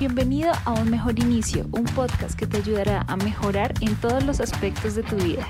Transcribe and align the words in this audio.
Bienvenido 0.00 0.50
a 0.64 0.72
Un 0.72 0.90
Mejor 0.90 1.18
Inicio, 1.18 1.66
un 1.72 1.84
podcast 1.84 2.34
que 2.34 2.46
te 2.46 2.56
ayudará 2.56 3.04
a 3.06 3.18
mejorar 3.18 3.74
en 3.82 3.94
todos 3.96 4.24
los 4.24 4.40
aspectos 4.40 4.94
de 4.94 5.02
tu 5.02 5.14
vida. 5.16 5.46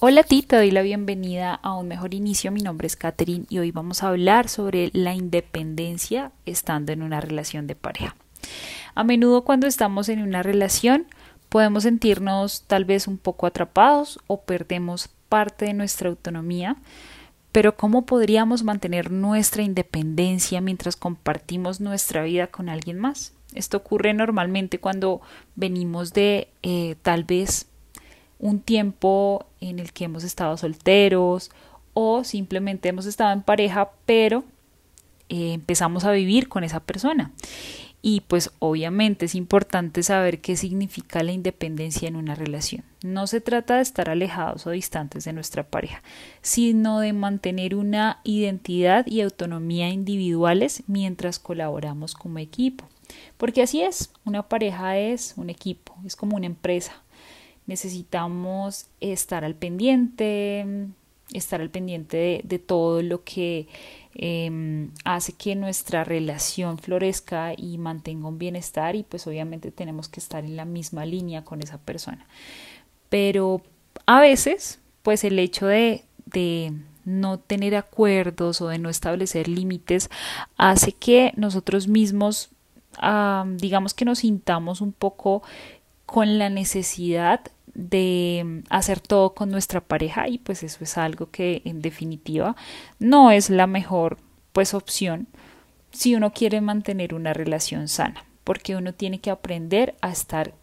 Hola 0.00 0.22
a 0.22 0.24
ti, 0.24 0.40
te 0.40 0.56
doy 0.56 0.70
la 0.70 0.80
bienvenida 0.80 1.52
a 1.52 1.76
Un 1.76 1.86
Mejor 1.86 2.14
Inicio. 2.14 2.50
Mi 2.50 2.62
nombre 2.62 2.86
es 2.86 2.96
Katherine 2.96 3.44
y 3.50 3.58
hoy 3.58 3.72
vamos 3.72 4.02
a 4.02 4.08
hablar 4.08 4.48
sobre 4.48 4.88
la 4.94 5.12
independencia 5.12 6.32
estando 6.46 6.90
en 6.92 7.02
una 7.02 7.20
relación 7.20 7.66
de 7.66 7.74
pareja. 7.74 8.16
A 8.94 9.04
menudo 9.04 9.44
cuando 9.44 9.66
estamos 9.66 10.08
en 10.08 10.22
una 10.22 10.42
relación 10.42 11.08
podemos 11.50 11.82
sentirnos 11.82 12.62
tal 12.62 12.86
vez 12.86 13.06
un 13.06 13.18
poco 13.18 13.44
atrapados 13.46 14.18
o 14.28 14.40
perdemos 14.40 15.10
parte 15.28 15.66
de 15.66 15.74
nuestra 15.74 16.08
autonomía 16.08 16.78
pero 17.54 17.76
¿cómo 17.76 18.04
podríamos 18.04 18.64
mantener 18.64 19.12
nuestra 19.12 19.62
independencia 19.62 20.60
mientras 20.60 20.96
compartimos 20.96 21.80
nuestra 21.80 22.24
vida 22.24 22.48
con 22.48 22.68
alguien 22.68 22.98
más? 22.98 23.32
Esto 23.54 23.76
ocurre 23.76 24.12
normalmente 24.12 24.80
cuando 24.80 25.20
venimos 25.54 26.12
de 26.12 26.48
eh, 26.64 26.96
tal 27.02 27.22
vez 27.22 27.68
un 28.40 28.58
tiempo 28.58 29.46
en 29.60 29.78
el 29.78 29.92
que 29.92 30.06
hemos 30.06 30.24
estado 30.24 30.56
solteros 30.56 31.52
o 31.92 32.24
simplemente 32.24 32.88
hemos 32.88 33.06
estado 33.06 33.32
en 33.32 33.42
pareja, 33.42 33.92
pero 34.04 34.42
eh, 35.28 35.52
empezamos 35.52 36.04
a 36.04 36.10
vivir 36.10 36.48
con 36.48 36.64
esa 36.64 36.80
persona. 36.80 37.30
Y 38.06 38.20
pues 38.20 38.50
obviamente 38.58 39.24
es 39.24 39.34
importante 39.34 40.02
saber 40.02 40.42
qué 40.42 40.56
significa 40.56 41.22
la 41.22 41.32
independencia 41.32 42.06
en 42.06 42.16
una 42.16 42.34
relación. 42.34 42.84
No 43.02 43.26
se 43.26 43.40
trata 43.40 43.76
de 43.76 43.80
estar 43.80 44.10
alejados 44.10 44.66
o 44.66 44.72
distantes 44.72 45.24
de 45.24 45.32
nuestra 45.32 45.62
pareja, 45.62 46.02
sino 46.42 47.00
de 47.00 47.14
mantener 47.14 47.74
una 47.74 48.20
identidad 48.22 49.06
y 49.06 49.22
autonomía 49.22 49.88
individuales 49.88 50.82
mientras 50.86 51.38
colaboramos 51.38 52.12
como 52.12 52.40
equipo. 52.40 52.86
Porque 53.38 53.62
así 53.62 53.80
es, 53.80 54.10
una 54.26 54.50
pareja 54.50 54.98
es 54.98 55.32
un 55.38 55.48
equipo, 55.48 55.96
es 56.04 56.14
como 56.14 56.36
una 56.36 56.44
empresa. 56.44 56.92
Necesitamos 57.66 58.84
estar 59.00 59.46
al 59.46 59.54
pendiente, 59.54 60.66
estar 61.32 61.60
al 61.60 61.70
pendiente 61.70 62.40
de, 62.44 62.58
todo 62.58 63.02
lo 63.02 63.24
que 63.24 63.66
em, 64.14 64.90
hace 65.04 65.32
que 65.32 65.54
nuestra 65.54 66.04
relación 66.04 66.78
florezca 66.78 67.54
y 67.56 67.78
mantenga 67.78 68.28
un 68.28 68.38
bienestar 68.38 68.94
y 68.94 69.02
pues 69.02 69.26
obviamente 69.26 69.70
tenemos 69.70 70.08
que 70.08 70.20
estar 70.20 70.44
en 70.44 70.56
la 70.56 70.64
misma 70.64 71.06
línea 71.06 71.44
con 71.44 71.62
esa 71.62 71.78
persona. 71.78 72.26
Pero 73.08 73.62
a 74.06 74.20
veces 74.20 74.80
pues 75.02 75.24
el 75.24 75.38
hecho 75.38 75.66
de, 75.66 76.04
de 76.26 76.72
no 77.04 77.38
tener 77.38 77.76
acuerdos 77.76 78.60
o 78.60 78.68
de 78.68 78.78
no 78.78 78.88
establecer 78.88 79.48
límites 79.48 80.10
hace 80.56 80.92
que 80.92 81.32
nosotros 81.36 81.88
mismos 81.88 82.50
digamos 83.56 83.92
que 83.92 84.04
nos 84.04 84.20
sintamos 84.20 84.80
un 84.80 84.92
poco 84.92 85.42
con 86.06 86.38
la 86.38 86.48
necesidad 86.48 87.40
de 87.74 88.62
hacer 88.70 89.00
todo 89.00 89.34
con 89.34 89.50
nuestra 89.50 89.80
pareja 89.80 90.28
y 90.28 90.38
pues 90.38 90.62
eso 90.62 90.84
es 90.84 90.96
algo 90.96 91.30
que 91.30 91.62
en 91.64 91.82
definitiva 91.82 92.56
no 92.98 93.30
es 93.30 93.50
la 93.50 93.66
mejor 93.66 94.18
pues 94.52 94.74
opción 94.74 95.26
si 95.90 96.14
uno 96.14 96.32
quiere 96.32 96.60
mantener 96.60 97.14
una 97.14 97.32
relación 97.32 97.88
sana 97.88 98.24
porque 98.44 98.76
uno 98.76 98.94
tiene 98.94 99.18
que 99.20 99.30
aprender 99.30 99.96
a 100.02 100.10
estar 100.10 100.54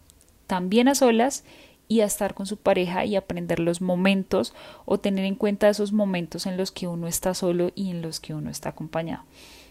también 0.47 0.87
a 0.87 0.95
solas 0.95 1.43
y 1.91 1.99
a 1.99 2.05
estar 2.05 2.33
con 2.33 2.45
su 2.45 2.55
pareja 2.55 3.03
y 3.03 3.17
aprender 3.17 3.59
los 3.59 3.81
momentos 3.81 4.53
o 4.85 4.99
tener 4.99 5.25
en 5.25 5.35
cuenta 5.35 5.67
esos 5.67 5.91
momentos 5.91 6.45
en 6.45 6.55
los 6.55 6.71
que 6.71 6.87
uno 6.87 7.07
está 7.07 7.33
solo 7.33 7.71
y 7.75 7.89
en 7.89 8.01
los 8.01 8.21
que 8.21 8.33
uno 8.33 8.49
está 8.49 8.69
acompañado. 8.69 9.23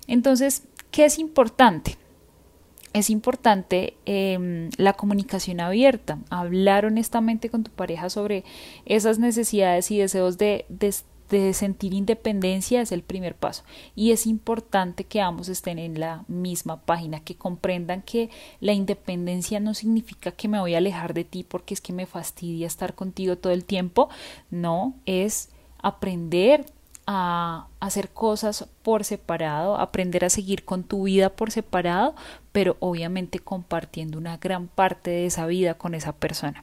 Entonces, 0.06 0.64
¿qué 0.90 1.06
es 1.06 1.18
importante? 1.18 1.96
Es 2.92 3.10
importante 3.10 3.94
em, 4.04 4.70
la 4.76 4.94
comunicación 4.94 5.60
abierta, 5.60 6.18
hablar 6.28 6.86
honestamente 6.86 7.48
con 7.48 7.62
tu 7.62 7.70
pareja 7.70 8.10
sobre 8.10 8.44
esas 8.84 9.18
necesidades 9.18 9.90
y 9.90 9.98
deseos 9.98 10.38
de, 10.38 10.66
de, 10.68 10.92
sentir 11.54 11.94
independencia 11.94 12.80
es 12.80 12.90
el 12.90 13.02
primer 13.02 13.36
paso. 13.36 13.62
Y 13.94 14.10
es 14.10 14.26
importante 14.26 15.04
que 15.04 15.20
ambos 15.20 15.48
estén 15.48 15.78
en 15.78 16.00
la 16.00 16.24
misma 16.26 16.80
página, 16.80 17.20
que 17.20 17.36
comprendan 17.36 18.02
que 18.02 18.30
la 18.58 18.72
independencia 18.72 19.60
no 19.60 19.74
significa 19.74 20.32
que 20.32 20.48
me 20.48 20.58
voy 20.58 20.74
a 20.74 20.78
alejar 20.78 21.14
de 21.14 21.22
ti 21.22 21.44
porque 21.44 21.74
es 21.74 21.80
que 21.80 21.92
me 21.92 22.06
fastidia 22.06 22.66
estar 22.66 22.96
contigo 22.96 23.38
todo 23.38 23.52
el 23.52 23.64
tiempo, 23.64 24.08
no, 24.50 24.94
es 25.06 25.50
aprender 25.78 26.66
a 27.12 27.66
hacer 27.80 28.10
cosas 28.10 28.68
por 28.84 29.02
separado, 29.02 29.74
aprender 29.76 30.24
a 30.24 30.30
seguir 30.30 30.64
con 30.64 30.84
tu 30.84 31.02
vida 31.02 31.28
por 31.30 31.50
separado, 31.50 32.14
pero 32.52 32.76
obviamente 32.78 33.40
compartiendo 33.40 34.16
una 34.16 34.36
gran 34.36 34.68
parte 34.68 35.10
de 35.10 35.26
esa 35.26 35.44
vida 35.46 35.74
con 35.74 35.96
esa 35.96 36.12
persona. 36.12 36.62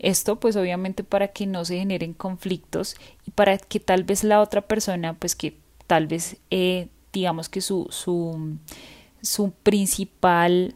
Esto 0.00 0.40
pues 0.40 0.56
obviamente 0.56 1.04
para 1.04 1.28
que 1.28 1.46
no 1.46 1.64
se 1.64 1.78
generen 1.78 2.14
conflictos 2.14 2.96
y 3.28 3.30
para 3.30 3.58
que 3.58 3.78
tal 3.78 4.02
vez 4.02 4.24
la 4.24 4.40
otra 4.40 4.62
persona 4.62 5.14
pues 5.14 5.36
que 5.36 5.56
tal 5.86 6.08
vez 6.08 6.38
eh, 6.50 6.88
digamos 7.12 7.48
que 7.48 7.60
su, 7.60 7.86
su, 7.90 8.58
su 9.22 9.52
principal 9.52 10.74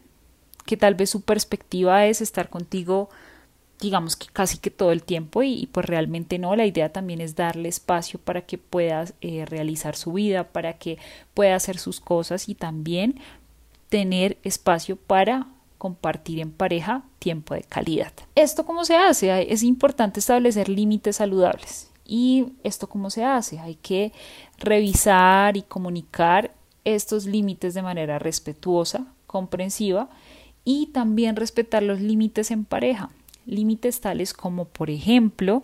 que 0.65 0.77
tal 0.77 0.95
vez 0.95 1.09
su 1.09 1.19
perspectiva 1.19 2.05
es 2.05 2.21
estar 2.21 2.49
contigo 2.49 3.09
digamos 3.81 4.15
que 4.15 4.27
casi 4.27 4.59
que 4.59 4.69
todo 4.69 4.91
el 4.91 5.03
tiempo 5.03 5.41
y, 5.43 5.67
pues 5.71 5.85
realmente 5.87 6.37
no, 6.39 6.55
la 6.55 6.65
idea 6.65 6.93
también 6.93 7.19
es 7.19 7.35
darle 7.35 7.67
espacio 7.67 8.19
para 8.19 8.41
que 8.45 8.57
pueda 8.57 9.05
eh, 9.21 9.45
realizar 9.45 9.95
su 9.95 10.13
vida, 10.13 10.49
para 10.49 10.73
que 10.73 10.99
pueda 11.33 11.55
hacer 11.55 11.79
sus 11.79 11.99
cosas 11.99 12.47
y 12.47 12.55
también 12.55 13.19
tener 13.89 14.37
espacio 14.43 14.95
para 14.95 15.47
compartir 15.79 16.39
en 16.39 16.51
pareja 16.51 17.03
tiempo 17.17 17.55
de 17.55 17.63
calidad. 17.63 18.13
¿Esto 18.35 18.65
cómo 18.65 18.85
se 18.85 18.95
hace? 18.95 19.51
Es 19.51 19.63
importante 19.63 20.19
establecer 20.19 20.69
límites 20.69 21.15
saludables. 21.15 21.89
¿Y 22.05 22.53
esto 22.63 22.87
cómo 22.87 23.09
se 23.09 23.23
hace? 23.23 23.59
Hay 23.59 23.75
que 23.75 24.11
revisar 24.59 25.57
y 25.57 25.63
comunicar 25.63 26.53
estos 26.85 27.25
límites 27.25 27.73
de 27.73 27.81
manera 27.81 28.19
respetuosa, 28.19 29.07
comprensiva 29.25 30.09
y 30.63 30.87
también 30.87 31.35
respetar 31.35 31.81
los 31.81 31.99
límites 31.99 32.51
en 32.51 32.65
pareja 32.65 33.09
límites 33.45 34.01
tales 34.01 34.33
como, 34.33 34.65
por 34.65 34.89
ejemplo, 34.89 35.63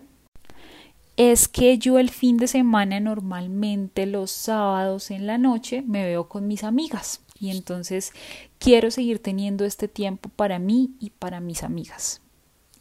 es 1.18 1.48
que 1.48 1.78
yo 1.78 1.98
el 1.98 2.10
fin 2.10 2.38
de 2.38 2.48
semana 2.48 3.00
normalmente 3.00 4.06
los 4.06 4.32
sábados 4.32 5.10
en 5.10 5.26
la 5.26 5.38
noche 5.38 5.84
me 5.86 6.04
veo 6.06 6.30
con 6.30 6.48
mis 6.48 6.64
amigas 6.64 7.22
y 7.40 7.50
entonces 7.50 8.14
quiero 8.60 8.92
seguir 8.92 9.20
teniendo 9.20 9.66
este 9.66 9.88
tiempo 9.88 10.30
para 10.30 10.60
mí 10.60 10.92
y 11.00 11.10
para 11.10 11.40
mis 11.40 11.64
amigas 11.64 12.22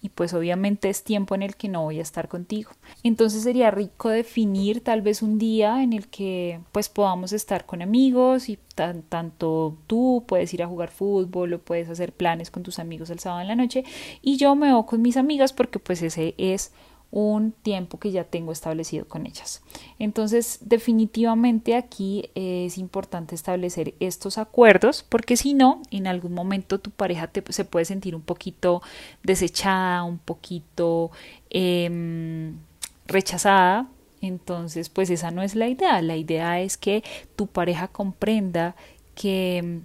y 0.07 0.09
pues 0.09 0.35
obviamente 0.35 0.89
es 0.89 1.03
tiempo 1.03 1.35
en 1.35 1.43
el 1.43 1.57
que 1.57 1.69
no 1.69 1.83
voy 1.83 1.99
a 1.99 2.03
estar 2.03 2.29
contigo. 2.29 2.71
Entonces 3.03 3.43
sería 3.43 3.73
rico 3.73 4.09
definir 4.09 4.81
tal 4.81 5.03
vez 5.03 5.21
un 5.21 5.37
día 5.37 5.83
en 5.83 5.93
el 5.93 6.07
que 6.07 6.61
pues 6.71 6.89
podamos 6.89 7.33
estar 7.33 7.67
con 7.67 7.83
amigos 7.83 8.49
y 8.49 8.57
tanto 8.77 9.77
tú 9.89 10.23
puedes 10.29 10.55
ir 10.55 10.63
a 10.63 10.69
jugar 10.69 10.91
fútbol 10.91 11.55
o 11.55 11.59
puedes 11.59 11.89
hacer 11.89 12.13
planes 12.13 12.53
con 12.53 12.63
tus 12.63 12.79
amigos 12.79 13.11
el 13.11 13.19
sábado 13.19 13.41
en 13.41 13.49
la 13.49 13.57
noche 13.57 13.85
y 14.23 14.37
yo 14.37 14.55
me 14.55 14.73
voy 14.73 14.85
con 14.85 15.03
mis 15.03 15.17
amigas 15.17 15.53
porque 15.53 15.81
pues 15.81 16.01
ese 16.03 16.37
es 16.39 16.73
un 17.17 17.53
tiempo 17.53 17.99
que 17.99 18.11
ya 18.11 18.25
tengo 18.25 18.53
establecido 18.53 19.09
con 19.09 19.25
ellas. 19.27 19.63
Entonces, 19.99 20.59
definitivamente 20.61 21.75
aquí 21.75 22.29
es 22.35 22.77
importante 22.77 23.35
establecer 23.35 23.95
estos 24.01 24.37
acuerdos 24.37 25.03
porque 25.03 25.39
si 25.39 25.55
no, 25.55 25.81
en 25.91 26.09
algún 26.09 26.35
momento 26.35 26.79
tu 26.79 26.91
pareja 26.91 27.31
se 27.49 27.65
puede 27.65 27.87
sentir 27.87 28.15
un 28.15 28.21
poquito 28.21 28.83
desechada, 29.23 30.05
un 30.05 30.19
poquito 30.19 31.11
em, 31.49 32.59
rechazada. 33.07 33.89
Entonces, 34.21 34.91
pues 34.91 35.09
esa 35.09 35.31
no 35.31 35.41
es 35.41 35.55
la 35.55 35.69
idea. 35.69 36.03
La 36.03 36.17
idea 36.17 36.61
es 36.61 36.77
que 36.77 37.03
tu 37.35 37.47
pareja 37.47 37.89
comprenda 37.89 38.77
que 39.15 39.81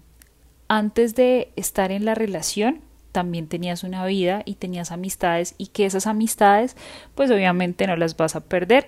antes 0.68 1.16
de 1.16 1.54
estar 1.56 1.94
en 1.94 2.04
la 2.04 2.13
relación, 2.13 2.81
también 3.12 3.48
tenías 3.48 3.84
una 3.84 4.06
vida 4.06 4.44
y 4.46 4.56
tenías 4.56 4.92
amistades 4.92 5.56
y 5.58 5.68
que 5.68 5.86
esas 5.86 6.08
amistades 6.08 6.75
pues 7.16 7.31
obviamente 7.31 7.88
no 7.88 7.96
las 7.96 8.18
vas 8.18 8.36
a 8.36 8.42
perder 8.42 8.88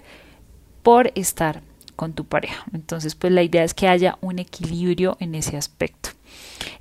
por 0.82 1.12
estar 1.16 1.62
con 1.96 2.14
tu 2.14 2.26
pareja. 2.26 2.66
Entonces 2.74 3.16
pues 3.16 3.32
la 3.34 3.44
idea 3.44 3.64
es 3.64 3.74
que 3.74 3.88
haya 3.88 4.18
un 4.22 4.40
equilibrio 4.40 5.18
en 5.20 5.36
ese 5.36 5.58
aspecto. 5.58 6.10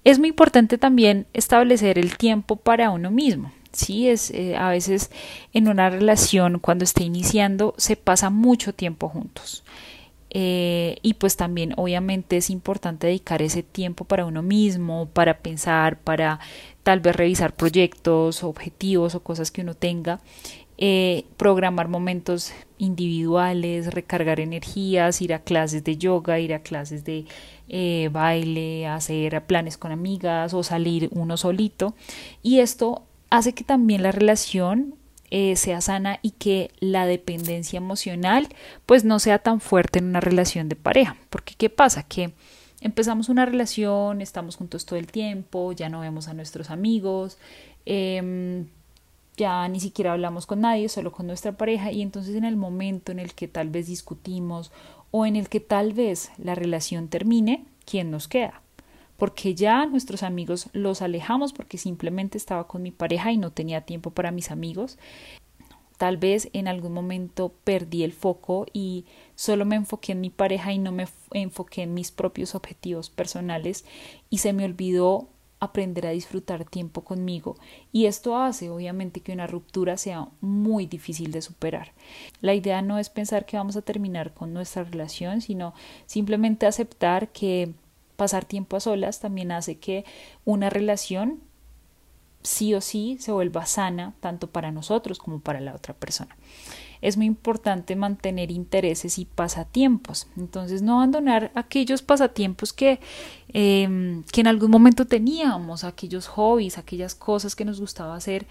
Es 0.04 0.18
muy 0.18 0.28
importante 0.28 0.78
también 0.78 1.26
establecer 1.32 1.98
el 1.98 2.16
tiempo 2.16 2.56
para 2.56 2.90
uno 2.90 3.10
mismo. 3.10 3.52
Sí, 3.72 4.08
es 4.08 4.30
eh, 4.30 4.54
a 4.56 4.68
veces 4.68 5.10
en 5.54 5.68
una 5.68 5.88
relación 5.88 6.58
cuando 6.58 6.84
está 6.84 7.02
iniciando 7.02 7.74
se 7.78 7.96
pasa 7.96 8.28
mucho 8.28 8.74
tiempo 8.74 9.08
juntos. 9.08 9.64
Eh, 10.34 10.96
y 11.02 11.14
pues 11.14 11.36
también 11.36 11.74
obviamente 11.76 12.38
es 12.38 12.48
importante 12.48 13.06
dedicar 13.06 13.42
ese 13.42 13.62
tiempo 13.62 14.06
para 14.06 14.24
uno 14.24 14.42
mismo, 14.42 15.06
para 15.12 15.38
pensar, 15.38 15.98
para 15.98 16.40
tal 16.82 17.00
vez 17.00 17.14
revisar 17.16 17.54
proyectos, 17.54 18.42
objetivos 18.44 19.14
o 19.14 19.20
cosas 19.22 19.50
que 19.50 19.62
uno 19.62 19.74
tenga. 19.74 20.20
eh, 20.78 21.26
programar 21.36 21.86
momentos 21.88 22.52
individuales, 22.78 23.94
recargar 23.94 24.40
energías, 24.40 25.22
ir 25.22 25.32
a 25.34 25.38
clases 25.40 25.84
de 25.84 25.96
yoga, 25.96 26.40
ir 26.40 26.54
a 26.54 26.60
clases 26.60 27.04
de 27.04 27.24
eh, 27.68 28.08
baile, 28.12 28.86
hacer 28.88 29.44
planes 29.44 29.76
con 29.78 29.92
amigas 29.92 30.54
o 30.54 30.62
salir 30.64 31.08
uno 31.12 31.36
solito. 31.36 31.94
Y 32.42 32.58
esto 32.60 33.04
hace 33.30 33.52
que 33.54 33.64
también 33.64 34.02
la 34.02 34.10
relación 34.12 34.96
eh, 35.30 35.54
sea 35.56 35.80
sana 35.80 36.18
y 36.20 36.32
que 36.32 36.72
la 36.80 37.06
dependencia 37.06 37.76
emocional 37.76 38.48
pues 38.84 39.04
no 39.04 39.18
sea 39.20 39.38
tan 39.38 39.60
fuerte 39.60 40.00
en 40.00 40.06
una 40.06 40.20
relación 40.20 40.68
de 40.68 40.76
pareja. 40.76 41.16
Porque 41.30 41.54
¿qué 41.56 41.70
pasa? 41.70 42.02
Que 42.02 42.32
empezamos 42.82 43.28
una 43.28 43.46
relación, 43.46 44.20
estamos 44.20 44.56
juntos 44.56 44.84
todo 44.84 44.98
el 44.98 45.06
tiempo, 45.06 45.72
ya 45.72 45.88
no 45.88 46.00
vemos 46.00 46.28
a 46.28 46.34
nuestros 46.34 46.70
amigos, 46.70 47.38
em, 47.86 48.66
ya 49.36 49.66
ni 49.68 49.80
siquiera 49.80 50.12
hablamos 50.12 50.46
con 50.46 50.60
nadie, 50.60 50.88
solo 50.88 51.12
con 51.12 51.26
nuestra 51.26 51.52
pareja 51.52 51.92
y 51.92 52.02
entonces 52.02 52.34
en 52.34 52.44
el 52.44 52.56
momento 52.56 53.12
en 53.12 53.18
el 53.18 53.34
que 53.34 53.48
tal 53.48 53.70
vez 53.70 53.86
discutimos 53.86 54.72
o 55.10 55.26
en 55.26 55.36
el 55.36 55.48
que 55.48 55.60
tal 55.60 55.92
vez 55.92 56.32
la 56.38 56.54
relación 56.54 57.08
termine, 57.08 57.64
¿quién 57.86 58.10
nos 58.10 58.28
queda? 58.28 58.60
Porque 59.16 59.54
ya 59.54 59.86
nuestros 59.86 60.22
amigos 60.22 60.68
los 60.72 61.00
alejamos 61.00 61.52
porque 61.52 61.78
simplemente 61.78 62.36
estaba 62.36 62.66
con 62.66 62.82
mi 62.82 62.90
pareja 62.90 63.30
y 63.30 63.38
no 63.38 63.52
tenía 63.52 63.82
tiempo 63.82 64.10
para 64.10 64.32
mis 64.32 64.50
amigos. 64.50 64.98
Tal 66.02 66.16
vez 66.16 66.48
en 66.52 66.66
algún 66.66 66.92
momento 66.92 67.54
perdí 67.62 68.02
el 68.02 68.12
foco 68.12 68.66
y 68.72 69.04
solo 69.36 69.64
me 69.64 69.76
enfoqué 69.76 70.10
en 70.10 70.20
mi 70.20 70.30
pareja 70.30 70.72
y 70.72 70.78
no 70.78 70.90
me 70.90 71.06
enfoqué 71.30 71.82
en 71.82 71.94
mis 71.94 72.10
propios 72.10 72.56
objetivos 72.56 73.08
personales 73.08 73.84
y 74.28 74.38
se 74.38 74.52
me 74.52 74.64
olvidó 74.64 75.28
aprender 75.60 76.08
a 76.08 76.10
disfrutar 76.10 76.64
tiempo 76.64 77.02
conmigo 77.02 77.54
y 77.92 78.06
esto 78.06 78.36
hace 78.36 78.68
obviamente 78.68 79.20
que 79.20 79.30
una 79.30 79.46
ruptura 79.46 79.96
sea 79.96 80.26
muy 80.40 80.86
difícil 80.86 81.30
de 81.30 81.40
superar. 81.40 81.92
La 82.40 82.54
idea 82.54 82.82
no 82.82 82.98
es 82.98 83.08
pensar 83.08 83.46
que 83.46 83.56
vamos 83.56 83.76
a 83.76 83.82
terminar 83.82 84.34
con 84.34 84.52
nuestra 84.52 84.82
relación, 84.82 85.40
sino 85.40 85.72
simplemente 86.06 86.66
aceptar 86.66 87.28
que 87.28 87.74
pasar 88.16 88.44
tiempo 88.44 88.74
a 88.74 88.80
solas 88.80 89.20
también 89.20 89.52
hace 89.52 89.78
que 89.78 90.04
una 90.44 90.68
relación 90.68 91.38
sí 92.42 92.74
o 92.74 92.80
sí 92.80 93.16
se 93.20 93.32
vuelva 93.32 93.66
sana 93.66 94.14
tanto 94.20 94.48
para 94.48 94.72
nosotros 94.72 95.18
como 95.18 95.40
para 95.40 95.60
la 95.60 95.74
otra 95.74 95.94
persona 95.94 96.36
es 97.02 97.16
muy 97.16 97.26
importante 97.26 97.96
mantener 97.96 98.50
intereses 98.50 99.18
y 99.18 99.24
pasatiempos. 99.24 100.28
Entonces, 100.36 100.80
no 100.82 100.94
abandonar 100.94 101.50
aquellos 101.54 102.00
pasatiempos 102.00 102.72
que, 102.72 103.00
em, 103.48 104.22
que 104.32 104.40
en 104.40 104.46
algún 104.46 104.70
momento 104.70 105.04
teníamos, 105.04 105.84
aquellos 105.84 106.28
hobbies, 106.28 106.78
aquellas 106.78 107.14
cosas 107.16 107.56
que 107.56 107.64
nos 107.64 107.80
gustaba 107.80 108.14
hacer, 108.14 108.46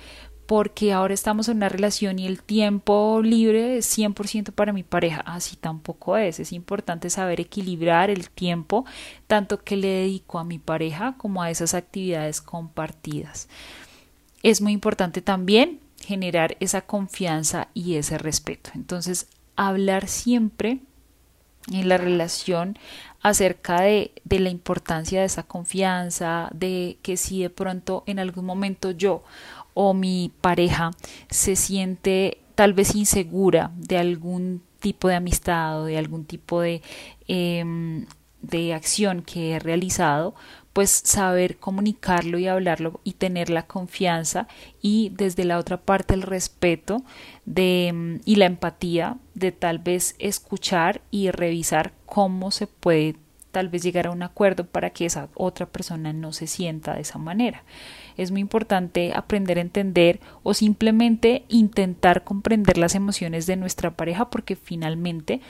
porque 0.46 0.92
ahora 0.92 1.14
estamos 1.14 1.48
en 1.48 1.58
una 1.58 1.70
relación 1.70 2.20
y 2.20 2.28
el 2.28 2.44
tiempo 2.44 3.22
libre 3.24 3.78
es 3.78 3.86
100% 3.86 4.52
para 4.52 4.74
mi 4.74 4.84
pareja. 4.84 5.22
Así 5.22 5.56
tampoco 5.56 6.18
es. 6.18 6.42
Es 6.42 6.52
importante 6.52 7.10
saber 7.10 7.40
equilibrar 7.40 8.10
el 8.10 8.30
tiempo, 8.30 8.84
tanto 9.28 9.64
que 9.64 9.78
le 9.78 9.88
dedico 9.88 10.40
a 10.40 10.44
mi 10.44 10.60
pareja 10.60 11.16
como 11.18 11.42
a 11.42 11.50
esas 11.50 11.74
actividades 11.74 12.42
compartidas. 12.42 13.48
Es 14.44 14.60
muy 14.62 14.74
importante 14.74 15.22
también 15.22 15.80
generar 16.02 16.58
esa 16.60 16.82
confianza 16.82 17.70
y 17.74 17.96
ese 17.96 18.18
respeto. 18.18 18.72
Entonces, 18.76 19.28
hablar 19.56 20.08
siempre 20.08 20.80
en 21.72 21.90
la 21.90 21.98
relación 21.98 22.78
acerca 23.22 23.82
de, 23.82 24.12
de, 24.24 24.40
la 24.40 24.50
importancia 24.50 25.20
de 25.20 25.28
esa 25.28 25.44
confianza, 25.44 26.50
de 26.54 26.98
que 27.04 27.18
si 27.18 27.42
de 27.42 27.50
pronto 27.50 28.04
en 28.08 28.20
algún 28.20 28.46
momento 28.46 28.92
yo 28.92 29.24
o 29.74 29.94
mi 29.94 30.32
pareja 30.42 30.92
se 31.30 31.56
siente 31.56 32.40
tal 32.56 32.74
vez 32.74 32.96
insegura 32.96 33.72
de 33.76 33.98
algún 33.98 34.62
tipo 34.80 35.08
de 35.08 35.16
amistad 35.16 35.82
o 35.82 35.86
de 35.86 35.98
algún 35.98 36.26
tipo 36.26 36.62
de, 36.62 36.82
eh, 37.28 38.06
de 38.42 38.74
acción 38.74 39.22
que 39.22 39.54
he 39.54 39.60
realizado, 39.60 40.34
pues 40.74 40.90
saber 40.90 41.58
comunicarlo 41.58 42.38
y 42.38 42.48
hablarlo 42.48 43.02
y 43.04 43.14
tener 43.14 43.50
la 43.50 43.64
confianza 43.64 44.48
y 44.82 45.12
desde 45.16 45.44
la 45.44 45.58
otra 45.58 45.78
parte 45.78 46.14
el 46.14 46.22
respeto 46.22 47.04
de, 47.46 47.92
mm, 47.94 48.22
y 48.26 48.36
la 48.36 48.46
empatía 48.46 49.18
de 49.34 49.52
tal 49.52 49.80
vez 49.80 50.16
escuchar 50.20 51.02
y 51.12 51.32
revisar 51.32 51.94
cómo 52.06 52.52
se 52.52 52.68
puede 52.68 53.16
tal 53.52 53.68
vez 53.68 53.84
llegar 53.84 54.08
a 54.08 54.12
un 54.12 54.24
acuerdo 54.24 54.66
para 54.66 54.92
que 54.92 55.06
esa 55.06 55.28
otra 55.36 55.66
persona 55.66 56.14
no 56.14 56.32
se 56.32 56.48
sienta 56.48 56.96
de 56.96 57.02
esa 57.02 57.20
manera. 57.20 57.64
Es 58.16 58.32
muy 58.32 58.40
importante 58.40 59.12
aprender 59.14 59.58
a 59.58 59.62
entender 59.62 60.22
o 60.44 60.54
simplemente 60.54 61.44
intentar 61.50 62.24
comprender 62.24 62.78
las 62.78 62.96
emociones 62.96 63.46
de 63.48 63.58
nuestra 63.58 63.92
pareja 63.92 64.30
porque 64.30 64.56
finalmente 64.56 65.42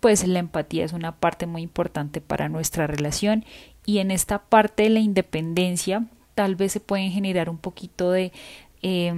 pues 0.00 0.26
la 0.26 0.38
empatía 0.38 0.84
es 0.84 0.92
una 0.92 1.16
parte 1.16 1.46
muy 1.46 1.62
importante 1.62 2.20
para 2.20 2.48
nuestra 2.48 2.86
relación 2.86 3.44
y 3.88 4.00
en 4.00 4.10
esta 4.10 4.42
parte 4.42 4.82
de 4.82 4.90
la 4.90 5.00
independencia 5.00 6.04
tal 6.34 6.56
vez 6.56 6.72
se 6.72 6.78
pueden 6.78 7.10
generar 7.10 7.48
un 7.48 7.56
poquito 7.56 8.10
de 8.10 8.32
eh, 8.82 9.14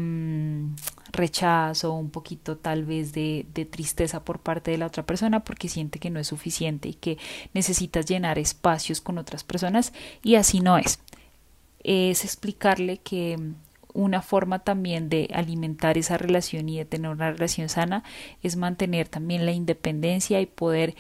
rechazo, 1.11 1.93
un 1.93 2.11
poquito 2.11 2.57
tal 2.57 2.85
vez 2.85 3.13
de, 3.13 3.47
de, 3.53 3.65
tristeza 3.65 4.25
por 4.25 4.39
parte 4.39 4.71
de 4.71 4.79
la 4.79 4.87
otra 4.87 5.05
persona 5.05 5.41
porque 5.41 5.69
siente 5.69 5.99
que 5.99 6.09
no 6.09 6.21
es 6.21 6.29
suficiente 6.29 6.89
y 6.89 6.95
que 6.95 7.19
necesitas 7.53 8.07
llenar 8.07 8.39
espacios 8.39 9.01
con 9.01 9.19
otras 9.19 9.43
personas 9.43 9.93
y 10.23 10.37
así 10.37 10.61
no 10.61 10.79
es. 10.79 11.01
Es 11.83 12.25
explicarle 12.25 12.99
que 12.99 13.41
una 13.93 14.23
forma 14.23 14.61
también 14.61 15.09
de 15.09 15.31
alimentar 15.35 15.99
esa 15.99 16.17
relación 16.17 16.69
y 16.69 16.79
de 16.79 16.85
tener 16.85 17.11
una 17.11 17.33
relación 17.33 17.69
sana 17.69 18.05
es 18.45 18.55
mantener 18.55 19.09
también 19.09 19.47
la 19.47 19.53
independencia 19.53 20.41
y 20.41 20.47
poder 20.47 20.95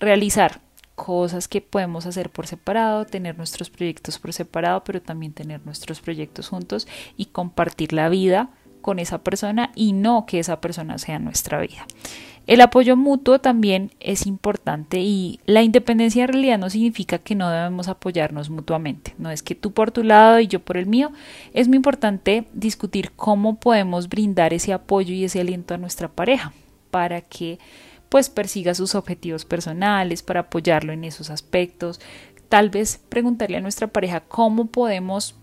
realizar 0.00 0.65
cosas 0.96 1.46
que 1.46 1.60
podemos 1.60 2.06
hacer 2.06 2.30
por 2.30 2.48
separado, 2.48 3.04
tener 3.04 3.36
nuestros 3.36 3.70
proyectos 3.70 4.18
por 4.18 4.32
separado, 4.32 4.82
pero 4.82 5.00
también 5.00 5.32
tener 5.32 5.64
nuestros 5.64 6.00
proyectos 6.00 6.48
juntos 6.48 6.88
y 7.16 7.26
compartir 7.26 7.92
la 7.92 8.08
vida 8.08 8.50
con 8.80 8.98
esa 8.98 9.18
persona 9.18 9.70
y 9.76 9.92
no 9.92 10.26
que 10.26 10.40
esa 10.40 10.60
persona 10.60 10.98
sea 10.98 11.18
nuestra 11.18 11.60
vida. 11.60 11.86
El 12.46 12.60
apoyo 12.60 12.96
mutuo 12.96 13.40
también 13.40 13.90
es 13.98 14.24
importante 14.24 15.00
y 15.00 15.40
la 15.46 15.64
independencia 15.64 16.22
en 16.22 16.28
realidad 16.28 16.58
no 16.58 16.70
significa 16.70 17.18
que 17.18 17.34
no 17.34 17.50
debemos 17.50 17.88
apoyarnos 17.88 18.50
mutuamente. 18.50 19.14
No 19.18 19.32
es 19.32 19.42
que 19.42 19.56
tú 19.56 19.72
por 19.72 19.90
tu 19.90 20.04
lado 20.04 20.38
y 20.38 20.46
yo 20.46 20.60
por 20.60 20.76
el 20.76 20.86
mío. 20.86 21.10
Es 21.52 21.66
muy 21.66 21.76
importante 21.76 22.46
discutir 22.52 23.10
cómo 23.16 23.56
podemos 23.56 24.08
brindar 24.08 24.54
ese 24.54 24.72
apoyo 24.72 25.12
y 25.12 25.24
ese 25.24 25.40
aliento 25.40 25.74
a 25.74 25.78
nuestra 25.78 26.06
pareja 26.06 26.52
para 26.92 27.20
que 27.20 27.58
pues 28.08 28.28
persiga 28.28 28.74
sus 28.74 28.94
objetivos 28.94 29.44
personales, 29.44 30.22
para 30.22 30.40
apoyarlo 30.40 30.92
en 30.92 31.04
esos 31.04 31.30
aspectos. 31.30 32.00
Tal 32.48 32.70
vez 32.70 33.00
preguntarle 33.08 33.56
a 33.56 33.60
nuestra 33.60 33.88
pareja 33.88 34.20
cómo 34.20 34.66
podemos 34.66 35.34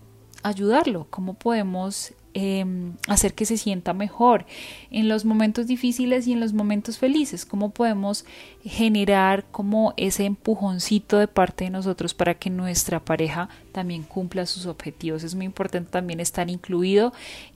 ayudarlo, 0.42 1.06
cómo 1.10 1.34
podemos 1.34 2.14
Em, 2.36 2.94
hacer 3.06 3.32
que 3.32 3.46
se 3.46 3.56
sienta 3.56 3.92
mejor 3.92 4.44
en 4.90 5.08
los 5.08 5.24
momentos 5.24 5.68
difíciles 5.68 6.26
y 6.26 6.32
en 6.32 6.40
los 6.40 6.52
momentos 6.52 6.98
felices, 6.98 7.46
cómo 7.46 7.70
podemos 7.70 8.24
generar 8.64 9.44
como 9.52 9.94
ese 9.96 10.24
empujoncito 10.24 11.18
de 11.18 11.28
parte 11.28 11.62
de 11.62 11.70
nosotros 11.70 12.12
para 12.12 12.34
que 12.34 12.50
nuestra 12.50 12.98
pareja 12.98 13.48
también 13.70 14.02
cumpla 14.02 14.46
sus 14.46 14.66
objetivos. 14.66 15.22
Es 15.22 15.36
muy 15.36 15.46
importante 15.46 15.92
también 15.92 16.18
estar 16.18 16.50
incluido 16.50 17.12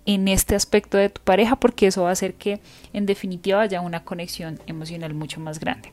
en 0.07 0.29
este 0.29 0.55
aspecto 0.55 0.97
de 0.97 1.09
tu 1.09 1.23
pareja 1.23 1.57
porque 1.57 1.89
eso 1.89 2.05
va 2.05 2.11
a 2.11 2.13
hacer 2.13 2.35
que 2.35 2.61
en 2.93 3.05
definitiva 3.05 3.63
haya 3.63 3.81
una 3.81 4.05
conexión 4.05 4.61
emocional 4.69 5.13
mucho 5.13 5.41
más 5.41 5.59
grande. 5.59 5.91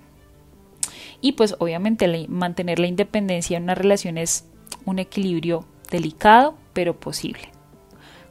Y 1.22 1.32
pues 1.32 1.56
obviamente 1.58 2.28
mantener 2.30 2.78
la 2.78 2.86
independencia 2.86 3.58
en 3.58 3.64
una 3.64 3.74
relación 3.74 4.20
es 4.20 4.46
un 4.86 5.00
equilibrio 5.00 5.66
delicado 5.90 6.56
pero 6.74 7.00
posible 7.00 7.55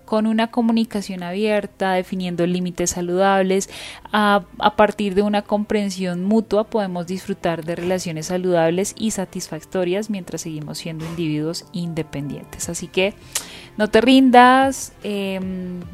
con 0.05 0.27
una 0.27 0.49
comunicación 0.49 1.23
abierta, 1.23 1.93
definiendo 1.93 2.47
límites 2.47 2.91
saludables, 2.91 3.71
a, 4.13 4.45
partir 4.77 5.15
de 5.15 5.23
una 5.23 5.43
comprensión 5.43 6.25
mutua 6.25 6.65
podemos 6.65 7.07
disfrutar 7.07 7.65
de 7.65 7.77
relaciones 7.77 8.27
saludables 8.27 8.95
y 8.99 9.11
satisfactorias 9.13 10.11
mientras 10.11 10.43
seguimos 10.43 10.79
siendo 10.79 11.05
individuos 11.05 11.67
independientes. 11.73 12.69
Así 12.69 12.87
que 12.87 13.15
no 13.77 13.89
te 13.89 14.01
rindas, 14.01 14.93
eh, 15.03 15.41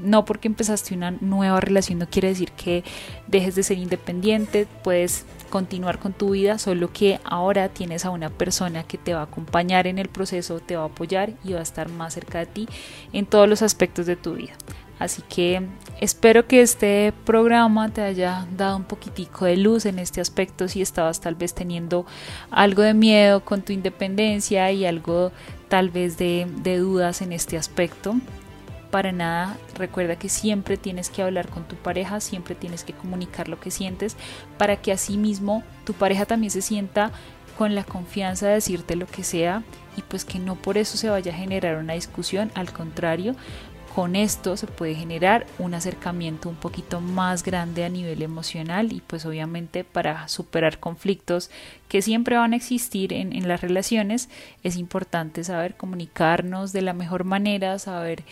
no 0.01 0.25
porque 0.25 0.49
empezaste 0.49 0.95
una 0.95 1.13
nueva 1.13 1.61
relación 1.61 1.99
no 1.99 2.09
quiere 2.09 2.29
decir 2.29 2.53
que 2.53 2.85
dejes 3.27 3.55
de 3.55 3.63
ser 3.63 3.79
independiente, 3.79 4.67
puedes 4.83 5.25
continuar 5.51 5.99
con 5.99 6.13
tu 6.13 6.31
vida, 6.31 6.59
solo 6.59 6.93
que 6.93 7.21
ahora 7.25 7.69
tienes 7.69 8.05
a 8.05 8.11
una 8.11 8.31
persona 8.31 8.85
que 8.85 8.97
te 8.97 9.13
va 9.13 9.21
a 9.21 9.25
acompañar 9.25 9.87
en 9.87 9.99
el 9.99 10.09
proceso, 10.09 10.61
te 10.61 10.77
va 10.77 10.85
a 10.85 10.87
apoyar 10.87 11.35
y 11.45 11.53
va 11.53 11.61
a 11.61 11.63
estar 11.63 11.91
más 11.91 12.15
cerca 12.15 12.39
de 12.39 12.47
ti 12.47 12.69
en 13.13 13.27
todos 13.27 13.49
los 13.49 13.61
aspectos 13.63 14.07
de 14.07 14.17
tu 14.17 14.35
vida. 14.35 14.55
Así 15.01 15.23
que 15.23 15.63
espero 16.01 16.47
que 16.47 16.61
este 16.61 17.15
programa 17.25 17.89
te 17.89 18.03
haya 18.03 18.47
dado 18.55 18.77
un 18.77 18.85
poquitico 18.85 19.47
de 19.47 19.57
luz 19.57 19.87
en 19.87 19.99
este 19.99 20.21
aspecto 20.21 20.69
si 20.69 20.83
estabas 20.83 21.21
tal 21.21 21.35
vez 21.35 21.55
teniendo 21.55 22.05
algo 22.51 22.83
de 22.83 22.93
miedo 22.93 23.43
con 23.43 23.63
tu 23.63 23.73
independencia 23.73 24.71
y 24.73 24.85
algo 24.85 25.33
tal 25.69 25.89
vez 25.89 26.19
de, 26.19 26.47
de 26.63 26.77
dudas 26.77 27.23
en 27.23 27.33
este 27.33 27.57
aspecto. 27.57 28.15
Para 28.91 29.13
nada. 29.13 29.57
Recuerda 29.75 30.17
que 30.17 30.29
siempre 30.29 30.77
tienes 30.77 31.11
que 31.11 31.23
hablar 31.23 31.49
con 31.49 31.65
tu 31.65 31.77
pareja, 31.77 32.21
siempre 32.21 32.55
tienes 32.55 32.85
que 32.85 32.93
comunicar 32.93 33.49
lo 33.49 33.61
que 33.61 33.71
sientes 33.71 34.17
para 34.59 34.77
que 34.77 34.93
así 34.93 35.17
mismo 35.17 35.63
tu 35.85 35.95
pareja 35.95 36.27
también 36.27 36.51
se 36.51 36.63
sienta 36.63 37.11
con 37.57 37.75
la 37.75 37.85
confianza 37.85 38.47
de 38.47 38.55
decirte 38.55 38.97
lo 38.97 39.07
que 39.07 39.23
sea 39.23 39.63
y 39.97 40.03
pues 40.03 40.25
que 40.25 40.39
no 40.39 40.57
por 40.57 40.79
eso 40.79 40.97
se 40.97 41.11
vaya 41.11 41.33
a 41.33 41.37
generar 41.37 41.77
una 41.77 41.93
discusión, 41.93 42.51
al 42.55 42.73
contrario, 42.73 43.37
con 43.95 44.15
esto 44.15 44.57
se 44.57 44.67
puede 44.67 44.95
generar 44.95 45.47
un 45.59 45.75
acercamiento 45.75 46.49
un 46.49 46.55
poquito 46.55 47.01
más 47.01 47.43
grande 47.43 47.85
a 47.85 47.89
nivel 47.89 48.23
emocional 48.23 48.93
y 48.93 49.01
pues 49.01 49.27
obviamente 49.27 49.83
para 49.83 50.29
superar 50.29 50.79
conflictos 50.79 51.51
que 51.89 52.01
siempre 52.01 52.37
van 52.37 52.53
a 52.53 52.57
existir 52.57 53.13
en, 53.13 53.49
las 53.49 53.61
relaciones 53.61 54.29
es 54.63 54.77
importante 54.77 55.43
saber 55.43 55.77
comunicarnos 55.77 56.73
de 56.73 56.83
la 56.83 56.93
mejor 56.93 57.25
manera, 57.25 57.79
saber 57.79 58.23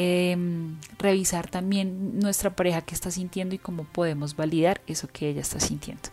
em, 0.00 0.76
revisar 0.98 1.48
también 1.50 2.18
nuestra 2.18 2.50
pareja 2.50 2.82
que 2.82 2.94
está 2.94 3.10
sintiendo 3.10 3.54
y 3.54 3.58
cómo 3.58 3.84
podemos 3.84 4.36
validar 4.36 4.80
eso 4.86 5.08
que 5.12 5.28
ella 5.28 5.40
está 5.40 5.60
sintiendo. 5.60 6.08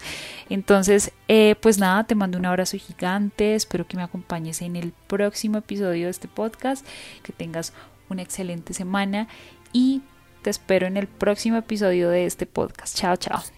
Entonces, 0.50 1.12
eh, 1.28 1.56
pues 1.62 1.78
nada, 1.78 2.04
te 2.06 2.16
mando 2.16 2.38
un 2.38 2.46
abrazo 2.46 2.78
gigante, 2.78 3.56
espero 3.56 3.88
que 3.88 3.98
me 3.98 4.04
acompañes 4.04 4.62
en 4.62 4.76
el 4.76 4.94
próximo 5.08 5.60
episodio 5.60 6.06
de 6.06 6.12
este 6.12 6.28
podcast, 6.28 6.86
que 7.24 7.34
tengas 7.34 7.74
una 8.10 8.22
excelente 8.22 8.74
semana 8.74 9.28
y 9.74 10.02
te 10.42 10.50
espero 10.50 10.88
en 10.88 10.98
el 10.98 11.08
próximo 11.08 11.58
episodio 11.58 12.10
de 12.10 12.26
este 12.26 12.46
podcast. 12.46 12.96
Chao, 12.98 13.16
chao. 13.16 13.57